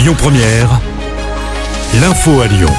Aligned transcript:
Lyon 0.00 0.14
Première, 0.16 0.80
l'info 2.00 2.40
à 2.40 2.46
Lyon. 2.46 2.70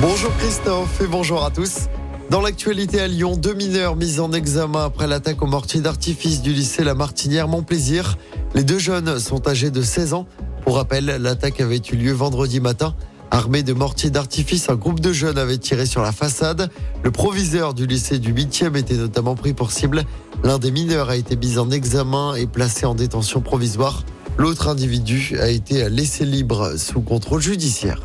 Bonjour 0.00 0.34
Christophe 0.38 0.98
et 1.02 1.06
bonjour 1.06 1.44
à 1.44 1.50
tous. 1.50 1.88
Dans 2.30 2.40
l'actualité 2.40 3.02
à 3.02 3.06
Lyon, 3.06 3.36
deux 3.36 3.52
mineurs 3.52 3.94
mis 3.94 4.18
en 4.18 4.32
examen 4.32 4.86
après 4.86 5.06
l'attaque 5.06 5.42
au 5.42 5.46
mortier 5.46 5.82
d'artifice 5.82 6.40
du 6.40 6.54
lycée 6.54 6.84
La 6.84 6.94
Martinière 6.94 7.48
Montplaisir. 7.48 8.16
Les 8.54 8.64
deux 8.64 8.78
jeunes 8.78 9.18
sont 9.18 9.46
âgés 9.46 9.70
de 9.70 9.82
16 9.82 10.14
ans. 10.14 10.26
Pour 10.64 10.76
rappel, 10.76 11.04
l'attaque 11.04 11.60
avait 11.60 11.82
eu 11.92 11.96
lieu 11.96 12.12
vendredi 12.12 12.60
matin. 12.60 12.94
Armé 13.30 13.62
de 13.62 13.74
mortiers 13.74 14.08
d'artifice, 14.08 14.70
un 14.70 14.76
groupe 14.76 15.00
de 15.00 15.12
jeunes 15.12 15.36
avait 15.36 15.58
tiré 15.58 15.84
sur 15.84 16.00
la 16.00 16.12
façade. 16.12 16.70
Le 17.02 17.10
proviseur 17.10 17.74
du 17.74 17.86
lycée 17.86 18.18
du 18.18 18.32
8e 18.32 18.74
était 18.78 18.94
notamment 18.94 19.34
pris 19.34 19.52
pour 19.52 19.70
cible. 19.70 20.04
L'un 20.44 20.58
des 20.58 20.70
mineurs 20.70 21.10
a 21.10 21.16
été 21.16 21.36
mis 21.36 21.58
en 21.58 21.70
examen 21.70 22.36
et 22.36 22.46
placé 22.46 22.86
en 22.86 22.94
détention 22.94 23.42
provisoire. 23.42 24.02
L'autre 24.36 24.68
individu 24.68 25.36
a 25.40 25.48
été 25.48 25.88
laissé 25.88 26.24
libre 26.24 26.76
sous 26.76 27.00
contrôle 27.00 27.40
judiciaire. 27.40 28.00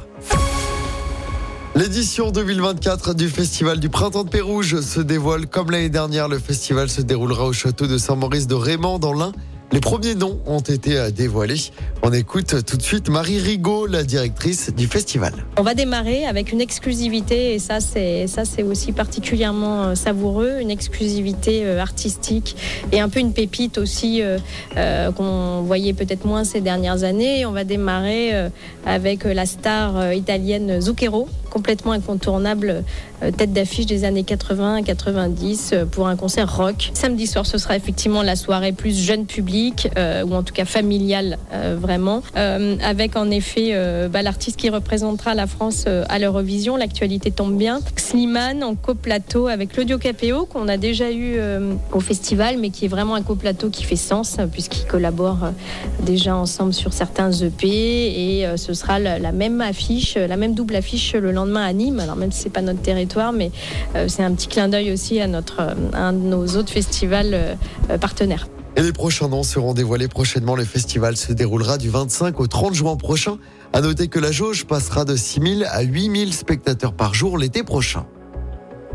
L'édition 1.76 2.32
2024 2.32 3.14
du 3.14 3.30
Festival 3.30 3.80
du 3.80 3.90
Printemps 3.90 4.24
de 4.24 4.30
Pérouge 4.30 4.82
se 4.82 5.00
dévoile 5.00 5.48
comme 5.48 5.72
l'année 5.72 5.90
dernière. 5.90 6.28
Le 6.28 6.38
festival 6.38 6.90
se 6.90 7.02
déroulera 7.02 7.46
au 7.46 7.54
château 7.54 7.88
de 7.88 7.98
Saint-Maurice 7.98 8.48
de 8.48 8.56
Raymond 8.56 9.00
dans 9.00 9.14
l'Ain. 9.14 9.32
Les 9.72 9.82
premiers 9.82 10.16
noms 10.16 10.40
ont 10.48 10.60
été 10.60 11.12
dévoilés. 11.12 11.70
On 12.02 12.12
écoute 12.12 12.66
tout 12.66 12.78
de 12.78 12.82
suite 12.82 13.08
Marie 13.08 13.38
Rigaud, 13.38 13.86
la 13.86 14.04
directrice 14.04 14.74
du 14.74 14.88
festival. 14.88 15.34
On 15.58 15.62
va 15.62 15.76
démarrer 15.76 16.26
avec 16.26 16.52
une 16.52 16.60
exclusivité 16.60 17.54
et 17.54 17.60
ça 17.60 17.80
c'est 17.80 18.26
ça 18.26 18.46
c'est 18.46 18.64
aussi 18.64 18.94
particulièrement 18.94 19.84
euh, 19.84 19.96
savoureux, 19.96 20.58
une 20.60 20.72
exclusivité 20.72 21.66
euh, 21.66 21.80
artistique 21.80 22.56
et 22.92 23.00
un 23.00 23.10
peu 23.10 23.20
une 23.20 23.32
pépite 23.32 23.78
aussi 23.78 24.24
euh, 24.24 25.12
qu'on 25.12 25.62
voyait 25.62 25.94
peut-être 25.94 26.26
moins 26.26 26.46
ces 26.46 26.62
dernières 26.62 27.04
années. 27.04 27.46
On 27.46 27.52
va 27.52 27.64
démarrer 27.64 28.32
avec 28.86 29.24
la 29.24 29.46
star 29.46 30.14
italienne 30.14 30.82
Zucchero 30.82 31.28
complètement 31.60 31.92
incontournable 31.92 32.86
euh, 33.22 33.32
tête 33.32 33.52
d'affiche 33.52 33.86
des 33.86 34.06
années 34.06 34.24
80 34.24 34.84
90 34.84 35.72
euh, 35.74 35.86
pour 35.86 36.08
un 36.08 36.16
concert 36.16 36.56
rock. 36.56 36.92
Samedi 36.94 37.28
soir, 37.28 37.46
ce 37.46 37.58
sera 37.58 37.76
effectivement 37.76 38.24
la 38.24 38.38
soirée 38.38 38.72
plus 38.72 38.98
jeune 38.98 39.26
public 39.26 39.90
euh, 39.98 40.24
ou 40.24 40.36
en 40.36 40.44
tout 40.44 40.54
cas 40.54 40.64
familiale 40.64 41.38
vraiment, 41.52 42.22
avec 42.36 43.16
en 43.16 43.30
effet 43.30 43.74
bah, 44.10 44.22
l'artiste 44.22 44.58
qui 44.58 44.70
représentera 44.70 45.34
la 45.34 45.48
France 45.48 45.86
à 45.88 46.20
l'Eurovision. 46.20 46.78
L'actualité 46.78 47.32
tombe 47.32 47.58
bien. 47.58 47.80
Slimane 47.96 48.64
en 48.64 48.76
coplateau 48.76 49.48
avec 49.48 49.74
Claudio 49.74 49.98
Capéo 49.98 50.46
qu'on 50.46 50.68
a 50.68 50.78
déjà 50.78 51.12
eu 51.12 51.38
au 51.92 52.00
festival, 52.00 52.58
mais 52.58 52.70
qui 52.70 52.86
est 52.86 52.90
vraiment 52.90 53.16
un 53.16 53.22
coplateau 53.22 53.70
qui 53.70 53.84
fait 53.84 53.96
sens 53.96 54.38
puisqu'ils 54.52 54.86
collaborent 54.86 55.52
déjà 56.02 56.36
ensemble 56.36 56.74
sur 56.74 56.94
certains 56.94 57.32
EP 57.32 57.68
et 57.68 58.46
ce 58.56 58.74
sera 58.74 59.00
la, 59.00 59.32
même 59.32 59.62
affiche, 59.62 60.16
la 60.16 60.38
même 60.38 60.54
double 60.54 60.76
affiche 60.76 61.14
le 61.14 61.32
lendemain 61.32 61.49
à 61.58 61.74
Nîmes. 61.74 62.00
Alors 62.00 62.16
même 62.16 62.32
si 62.32 62.44
c'est 62.44 62.50
pas 62.50 62.62
notre 62.62 62.82
territoire, 62.82 63.32
mais 63.32 63.52
euh, 63.96 64.08
c'est 64.08 64.24
un 64.24 64.34
petit 64.34 64.48
clin 64.48 64.70
d'œil 64.70 64.92
aussi 64.92 65.20
à 65.20 65.28
notre 65.28 65.62
euh, 65.62 65.74
un 65.94 66.14
de 66.14 66.20
nos 66.20 66.46
autres 66.56 66.72
festivals 66.72 67.32
euh, 67.34 67.98
partenaires. 67.98 68.48
Et 68.76 68.82
les 68.82 68.94
prochains 68.94 69.28
noms 69.28 69.44
seront 69.44 69.74
dévoilés 69.74 70.08
prochainement. 70.08 70.56
Le 70.56 70.64
festival 70.64 71.18
se 71.18 71.34
déroulera 71.34 71.78
du 71.78 71.90
25 71.90 72.40
au 72.40 72.48
30 72.48 72.74
juin 72.76 72.96
prochain. 72.96 73.38
À 73.74 73.82
noter 73.82 74.08
que 74.08 74.20
la 74.20 74.32
jauge 74.32 74.66
passera 74.66 75.06
de 75.06 75.16
6 75.16 75.42
000 75.60 75.70
à 75.70 75.82
8 75.82 76.18
000 76.18 76.32
spectateurs 76.32 76.94
par 76.94 77.14
jour 77.14 77.38
l'été 77.38 77.64
prochain. 77.64 78.06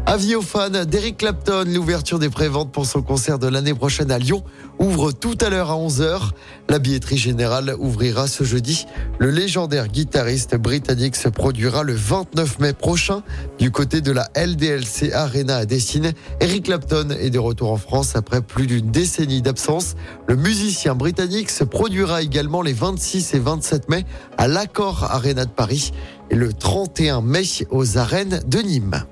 Avis 0.07 0.35
aux 0.35 0.43
fans 0.43 0.69
d'Eric 0.69 1.17
Clapton, 1.17 1.65
l'ouverture 1.67 2.19
des 2.19 2.29
préventes 2.29 2.71
pour 2.71 2.85
son 2.85 3.01
concert 3.01 3.39
de 3.39 3.49
l'année 3.49 3.73
prochaine 3.73 4.11
à 4.11 4.19
Lyon 4.19 4.45
ouvre 4.79 5.13
tout 5.13 5.37
à 5.41 5.49
l'heure 5.49 5.71
à 5.71 5.77
11h. 5.77 6.31
La 6.69 6.79
billetterie 6.79 7.17
générale 7.17 7.75
ouvrira 7.79 8.27
ce 8.27 8.45
jeudi. 8.45 8.87
Le 9.19 9.31
légendaire 9.31 9.89
guitariste 9.89 10.57
britannique 10.57 11.17
se 11.17 11.31
produira 11.31 11.83
le 11.85 11.95
29 11.95 12.59
mai 12.59 12.75
prochain 12.75 13.23
du 13.59 13.71
côté 13.71 14.03
de 14.03 14.13
la 14.13 14.29
LDLC 14.37 15.11
Arena 15.15 15.57
à 15.57 15.65
Dessine. 15.65 16.13
Eric 16.39 16.67
Clapton 16.67 17.09
est 17.19 17.31
de 17.31 17.39
retour 17.39 17.73
en 17.73 17.79
France 17.79 18.15
après 18.15 18.43
plus 18.43 18.67
d'une 18.67 18.91
décennie 18.91 19.41
d'absence. 19.41 19.95
Le 20.29 20.37
musicien 20.37 20.95
britannique 20.95 21.49
se 21.49 21.65
produira 21.65 22.21
également 22.21 22.61
les 22.61 22.75
26 22.75 23.33
et 23.35 23.39
27 23.39 23.89
mai 23.89 24.05
à 24.37 24.49
l'Accord 24.49 25.05
Arena 25.05 25.47
de 25.47 25.51
Paris 25.51 25.93
et 26.31 26.35
le 26.35 26.53
31 26.53 27.23
mai 27.23 27.45
aux 27.71 27.97
arènes 27.97 28.43
de 28.47 28.59
Nîmes. 28.59 29.03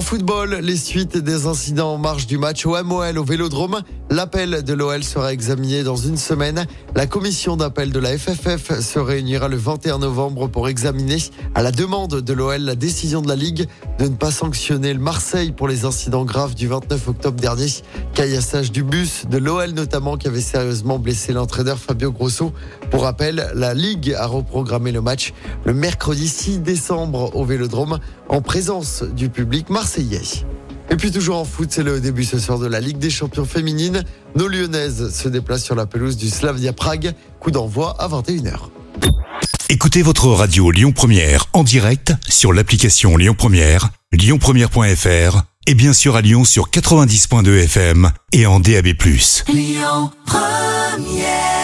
En 0.00 0.02
football, 0.02 0.60
les 0.62 0.78
suites 0.78 1.18
des 1.18 1.44
incidents 1.44 1.92
en 1.92 1.98
marge 1.98 2.26
du 2.26 2.38
match 2.38 2.64
au 2.64 2.82
MOL 2.82 3.18
au 3.18 3.22
Vélodrome. 3.22 3.82
L'appel 4.12 4.64
de 4.64 4.74
l'OL 4.74 5.04
sera 5.04 5.32
examiné 5.32 5.84
dans 5.84 5.94
une 5.94 6.16
semaine. 6.16 6.66
La 6.96 7.06
commission 7.06 7.56
d'appel 7.56 7.92
de 7.92 8.00
la 8.00 8.18
FFF 8.18 8.80
se 8.80 8.98
réunira 8.98 9.46
le 9.46 9.56
21 9.56 9.98
novembre 9.98 10.48
pour 10.48 10.68
examiner, 10.68 11.18
à 11.54 11.62
la 11.62 11.70
demande 11.70 12.20
de 12.20 12.32
l'OL, 12.32 12.60
la 12.60 12.74
décision 12.74 13.22
de 13.22 13.28
la 13.28 13.36
Ligue 13.36 13.68
de 14.00 14.08
ne 14.08 14.16
pas 14.16 14.32
sanctionner 14.32 14.92
le 14.92 14.98
Marseille 14.98 15.52
pour 15.52 15.68
les 15.68 15.84
incidents 15.84 16.24
graves 16.24 16.56
du 16.56 16.66
29 16.66 17.06
octobre 17.06 17.40
dernier. 17.40 17.68
Caillassage 18.12 18.72
du 18.72 18.82
bus 18.82 19.26
de 19.30 19.38
l'OL 19.38 19.70
notamment 19.70 20.16
qui 20.16 20.26
avait 20.26 20.40
sérieusement 20.40 20.98
blessé 20.98 21.32
l'entraîneur 21.32 21.78
Fabio 21.78 22.10
Grosso. 22.10 22.52
Pour 22.90 23.04
rappel, 23.04 23.52
la 23.54 23.74
Ligue 23.74 24.12
a 24.18 24.26
reprogrammé 24.26 24.90
le 24.90 25.02
match 25.02 25.32
le 25.64 25.72
mercredi 25.72 26.26
6 26.26 26.58
décembre 26.58 27.36
au 27.36 27.44
Vélodrome 27.44 28.00
en 28.28 28.42
présence 28.42 29.04
du 29.04 29.28
public 29.28 29.70
marseillais. 29.70 30.44
Et 30.90 30.96
puis 30.96 31.12
toujours 31.12 31.38
en 31.38 31.44
foot, 31.44 31.68
c'est 31.70 31.82
le 31.82 32.00
début 32.00 32.24
ce 32.24 32.38
soir 32.38 32.58
de 32.58 32.66
la 32.66 32.80
Ligue 32.80 32.98
des 32.98 33.10
champions 33.10 33.44
féminines. 33.44 34.04
Nos 34.34 34.48
lyonnaises 34.48 35.14
se 35.14 35.28
déplacent 35.28 35.64
sur 35.64 35.76
la 35.76 35.86
pelouse 35.86 36.16
du 36.16 36.28
Slavia 36.28 36.72
Prague. 36.72 37.14
Coup 37.38 37.50
d'envoi 37.50 37.96
à 37.98 38.08
21h. 38.08 38.70
Écoutez 39.68 40.02
votre 40.02 40.26
radio 40.26 40.72
Lyon 40.72 40.90
Première 40.90 41.46
en 41.52 41.62
direct 41.62 42.12
sur 42.28 42.52
l'application 42.52 43.16
Lyon 43.16 43.36
Première, 43.38 43.90
lyonpremière.fr 44.12 45.42
et 45.66 45.74
bien 45.74 45.92
sûr 45.92 46.16
à 46.16 46.22
Lyon 46.22 46.44
sur 46.44 46.70
90.2 46.70 47.64
FM 47.64 48.10
et 48.32 48.46
en 48.46 48.58
DAB+. 48.58 48.88
Lyon 49.48 50.10
Première 50.26 51.59